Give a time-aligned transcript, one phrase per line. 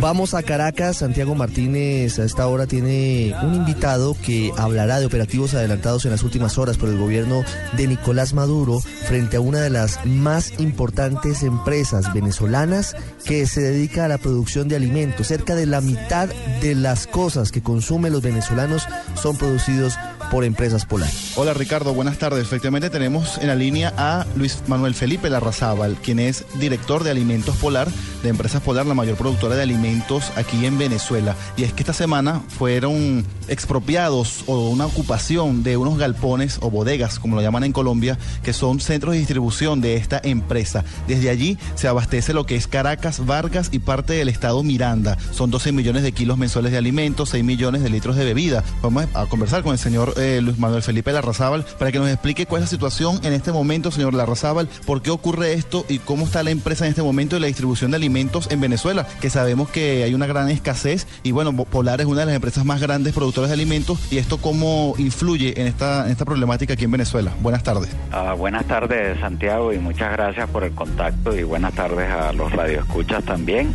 [0.00, 0.98] Vamos a Caracas.
[0.98, 6.22] Santiago Martínez a esta hora tiene un invitado que hablará de operativos adelantados en las
[6.22, 7.42] últimas horas por el gobierno
[7.76, 12.94] de Nicolás Maduro frente a una de las más importantes empresas venezolanas
[13.24, 15.28] que se dedica a la producción de alimentos.
[15.28, 16.28] Cerca de la mitad
[16.60, 19.96] de las cosas que consumen los venezolanos son producidos
[20.34, 21.08] por Empresas Polar.
[21.36, 22.42] Hola Ricardo, buenas tardes.
[22.42, 27.54] Efectivamente tenemos en la línea a Luis Manuel Felipe Larrazábal, quien es director de Alimentos
[27.54, 27.86] Polar
[28.24, 31.36] de Empresas Polar, la mayor productora de alimentos aquí en Venezuela.
[31.56, 37.20] Y es que esta semana fueron expropiados o una ocupación de unos galpones o bodegas,
[37.20, 40.84] como lo llaman en Colombia, que son centros de distribución de esta empresa.
[41.06, 45.16] Desde allí se abastece lo que es Caracas, Vargas y parte del estado Miranda.
[45.30, 48.64] Son 12 millones de kilos mensuales de alimentos, 6 millones de litros de bebida.
[48.82, 52.62] Vamos a conversar con el señor Luis Manuel Felipe Larrazábal para que nos explique cuál
[52.62, 56.42] es la situación en este momento, señor Larrazábal, por qué ocurre esto y cómo está
[56.42, 60.02] la empresa en este momento de la distribución de alimentos en Venezuela, que sabemos que
[60.04, 63.50] hay una gran escasez y bueno, Polar es una de las empresas más grandes productoras
[63.50, 67.32] de alimentos y esto cómo influye en esta, en esta problemática aquí en Venezuela.
[67.40, 67.90] Buenas tardes.
[68.12, 72.52] Uh, buenas tardes, Santiago, y muchas gracias por el contacto y buenas tardes a los
[72.52, 73.74] radioescuchas también.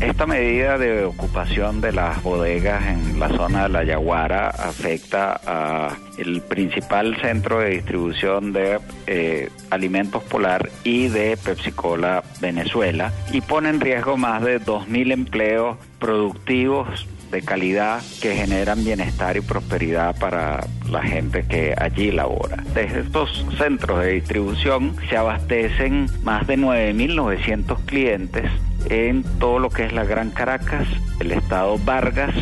[0.00, 5.96] Esta medida de ocupación de las bodegas en la zona de la Yaguara afecta a
[6.18, 13.40] el principal centro de distribución de eh, alimentos polar y de Pepsi Cola Venezuela y
[13.40, 20.18] pone en riesgo más de 2.000 empleos productivos de calidad que generan bienestar y prosperidad
[20.18, 22.62] para la gente que allí labora.
[22.74, 28.50] Desde estos centros de distribución se abastecen más de 9.900 clientes
[28.88, 30.86] en todo lo que es la Gran Caracas,
[31.20, 32.34] el estado Vargas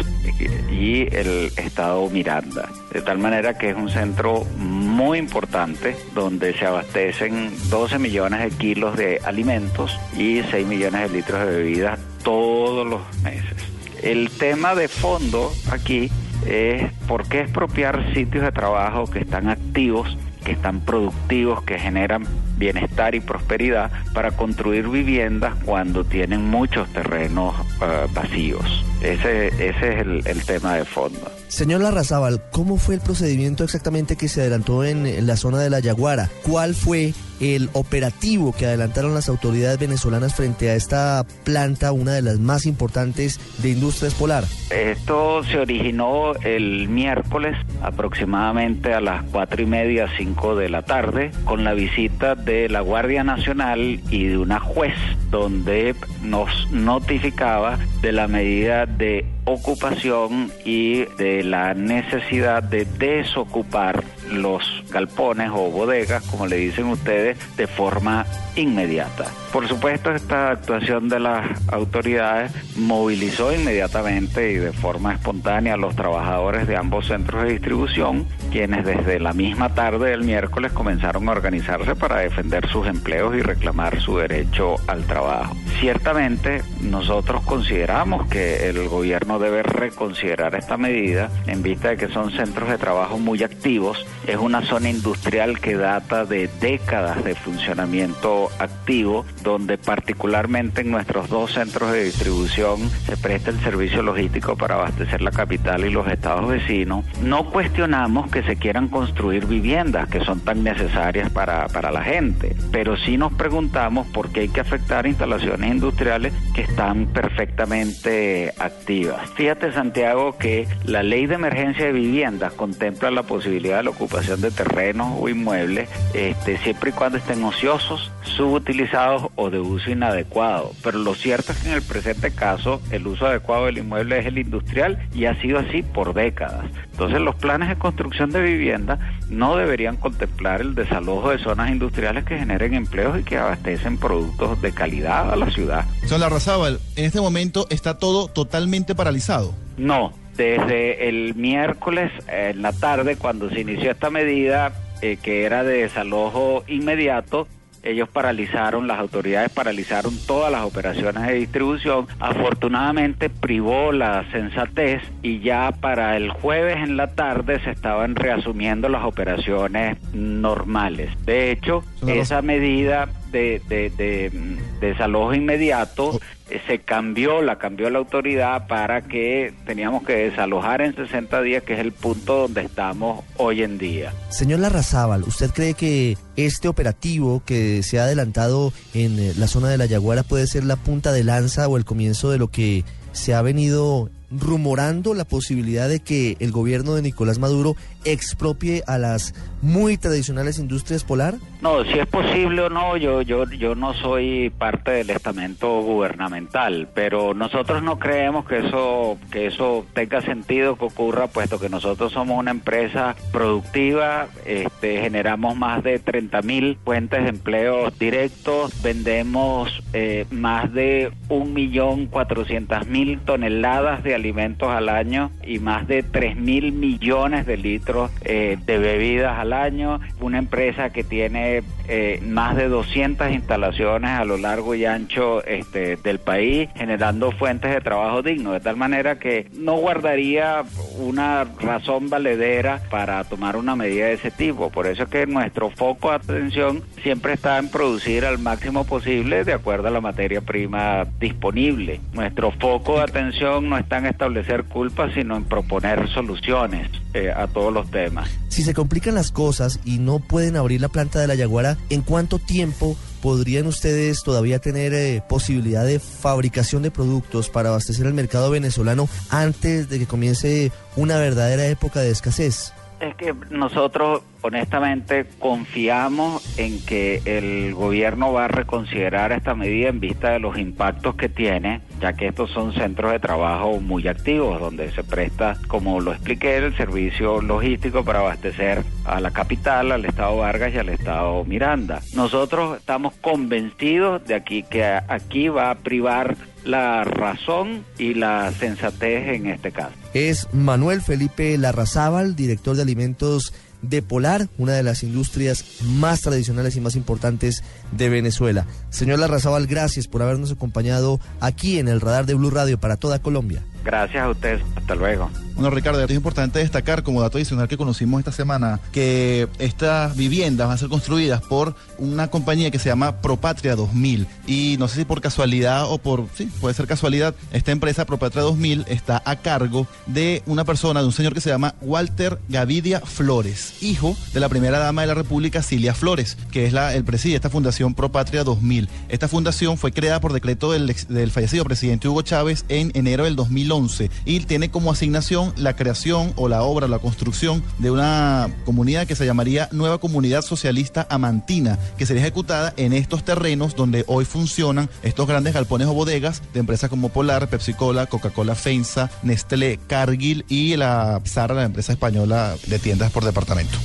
[0.78, 2.68] y el estado Miranda.
[2.92, 8.50] De tal manera que es un centro muy importante donde se abastecen 12 millones de
[8.56, 13.56] kilos de alimentos y 6 millones de litros de bebidas todos los meses.
[14.02, 16.10] El tema de fondo aquí
[16.46, 20.16] es por qué expropiar sitios de trabajo que están activos,
[20.48, 22.24] que están productivos, que generan
[22.56, 28.82] bienestar y prosperidad para construir viviendas cuando tienen muchos terrenos uh, vacíos.
[29.02, 31.30] Ese, ese es el, el, tema de fondo.
[31.48, 35.80] Señor Larrazábal, ¿cómo fue el procedimiento exactamente que se adelantó en, la zona de la
[35.80, 36.28] Yaguara?
[36.42, 42.22] ¿Cuál fue el operativo que adelantaron las autoridades venezolanas frente a esta planta, una de
[42.22, 44.44] las más importantes de Industrias Polar?
[44.70, 51.30] Esto se originó el miércoles aproximadamente a las cuatro y media, cinco de la tarde,
[51.44, 54.94] con la visita de la Guardia Nacional y de una juez
[55.30, 64.62] donde nos notificaba de la medida de ocupación y de la necesidad de desocupar los
[64.90, 69.26] galpones o bodegas, como le dicen ustedes, de forma inmediata.
[69.52, 75.96] Por supuesto, esta actuación de las autoridades movilizó inmediatamente y de forma espontánea a los
[75.96, 81.32] trabajadores de ambos centros de distribución, quienes desde la misma tarde del miércoles comenzaron a
[81.32, 85.56] organizarse para defender sus empleos y reclamar su derecho al trabajo.
[85.80, 92.30] Ciertamente, nosotros consideramos que el gobierno debe reconsiderar esta medida en vista de que son
[92.32, 98.50] centros de trabajo muy activos, es una zona industrial que data de décadas de funcionamiento
[98.58, 104.74] activo, donde particularmente en nuestros dos centros de distribución se presta el servicio logístico para
[104.74, 107.06] abastecer la capital y los estados vecinos.
[107.22, 112.54] No cuestionamos que se quieran construir viviendas que son tan necesarias para, para la gente,
[112.70, 119.30] pero sí nos preguntamos por qué hay que afectar instalaciones industriales que están perfectamente activas.
[119.36, 124.17] Fíjate Santiago que la ley de emergencia de viviendas contempla la posibilidad de la ocupación
[124.26, 130.72] de terrenos o inmuebles este, siempre y cuando estén ociosos, subutilizados o de uso inadecuado.
[130.82, 134.26] Pero lo cierto es que en el presente caso el uso adecuado del inmueble es
[134.26, 136.66] el industrial y ha sido así por décadas.
[136.90, 138.98] Entonces los planes de construcción de vivienda
[139.30, 144.60] no deberían contemplar el desalojo de zonas industriales que generen empleos y que abastecen productos
[144.60, 145.84] de calidad a la ciudad.
[146.06, 149.54] Son Larrazábal, en este momento está todo totalmente paralizado.
[149.76, 155.64] No, desde el miércoles en la tarde cuando se inició esta medida eh, que era
[155.64, 157.46] de desalojo inmediato,
[157.82, 162.06] ellos paralizaron, las autoridades paralizaron todas las operaciones de distribución.
[162.20, 168.88] Afortunadamente privó la sensatez y ya para el jueves en la tarde se estaban reasumiendo
[168.88, 171.10] las operaciones normales.
[171.24, 176.20] De hecho, esa medida de, de, de, mm, desalojo inmediato,
[176.50, 181.62] eh, se cambió, la cambió la autoridad para que teníamos que desalojar en 60 días,
[181.62, 184.12] que es el punto donde estamos hoy en día.
[184.30, 189.68] Señor Larrazábal, ¿usted cree que este operativo que se ha adelantado en eh, la zona
[189.68, 192.84] de la Yaguara puede ser la punta de lanza o el comienzo de lo que
[193.12, 197.76] se ha venido rumorando la posibilidad de que el gobierno de Nicolás Maduro
[198.12, 201.34] expropie a las muy tradicionales industrias polar?
[201.60, 206.88] No, si es posible o no, yo, yo, yo no soy parte del estamento gubernamental,
[206.94, 212.12] pero nosotros no creemos que eso, que eso tenga sentido que ocurra, puesto que nosotros
[212.12, 219.82] somos una empresa productiva, este, generamos más de 30 mil fuentes de empleo directos, vendemos
[219.92, 226.04] eh, más de un millón cuatrocientas mil toneladas de alimentos al año y más de
[226.04, 232.20] 3 mil millones de litros eh, de bebidas al año, una empresa que tiene eh,
[232.22, 237.80] más de 200 instalaciones a lo largo y ancho este, del país, generando fuentes de
[237.80, 240.64] trabajo digno, de tal manera que no guardaría
[240.98, 244.70] una razón valedera para tomar una medida de ese tipo.
[244.70, 249.44] Por eso es que nuestro foco de atención siempre está en producir al máximo posible
[249.44, 252.00] de acuerdo a la materia prima disponible.
[252.12, 257.46] Nuestro foco de atención no está en establecer culpas, sino en proponer soluciones eh, a
[257.46, 258.30] todos los temas.
[258.48, 262.02] Si se complican las cosas y no pueden abrir la planta de la Yaguara, ¿en
[262.02, 268.14] cuánto tiempo podrían ustedes todavía tener eh, posibilidad de fabricación de productos para abastecer el
[268.14, 272.72] mercado venezolano antes de que comience una verdadera época de escasez?
[273.00, 280.00] Es que nosotros honestamente confiamos en que el gobierno va a reconsiderar esta medida en
[280.00, 284.60] vista de los impactos que tiene, ya que estos son centros de trabajo muy activos
[284.60, 290.04] donde se presta, como lo expliqué, el servicio logístico para abastecer a la capital, al
[290.04, 292.00] estado Vargas y al estado Miranda.
[292.14, 299.28] Nosotros estamos convencidos de aquí que aquí va a privar la razón y la sensatez
[299.28, 299.94] en este caso.
[300.14, 306.76] Es Manuel Felipe Larrazábal, director de alimentos de Polar, una de las industrias más tradicionales
[306.76, 308.66] y más importantes de Venezuela.
[308.90, 313.20] Señor Larrazábal, gracias por habernos acompañado aquí en el radar de Blue Radio para toda
[313.20, 313.62] Colombia.
[313.88, 314.60] Gracias a ustedes.
[314.76, 315.30] Hasta luego.
[315.54, 320.68] Bueno, Ricardo, es importante destacar como dato adicional que conocimos esta semana que estas viviendas
[320.68, 325.00] van a ser construidas por una compañía que se llama Propatria 2000 y no sé
[325.00, 329.34] si por casualidad o por, sí, puede ser casualidad, esta empresa Propatria 2000 está a
[329.34, 334.38] cargo de una persona, de un señor que se llama Walter Gavidia Flores, hijo de
[334.38, 337.94] la primera dama de la República, Cilia Flores, que es la, el preside esta fundación
[337.94, 338.88] Propatria 2000.
[339.08, 343.34] Esta fundación fue creada por decreto del, del fallecido presidente Hugo Chávez en enero del
[343.78, 349.06] 2011 y tiene como asignación la creación o la obra, la construcción de una comunidad
[349.06, 354.24] que se llamaría Nueva Comunidad Socialista Amantina, que sería ejecutada en estos terrenos donde hoy
[354.24, 359.78] funcionan estos grandes galpones o bodegas de empresas como Polar, Pepsi Cola, Coca-Cola Fensa, Nestlé,
[359.86, 363.78] Cargill y la Zara, la empresa española de tiendas por departamento.